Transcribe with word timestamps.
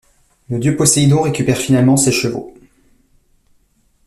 Le 0.49 0.57
dieu 0.57 0.75
Poséidon 0.75 1.21
récupère 1.21 1.59
finalement 1.59 1.95
ces 1.95 2.11
chevaux. 2.11 2.55